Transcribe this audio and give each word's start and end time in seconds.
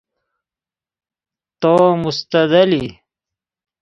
ته 1.61 1.73
مستدلی 2.03 2.85